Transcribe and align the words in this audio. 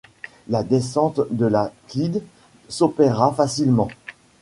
La 0.47 0.63
descente 0.63 1.21
de 1.29 1.45
la 1.45 1.71
Clyde 1.87 2.23
s’opéra 2.69 3.31
facilement. 3.33 3.87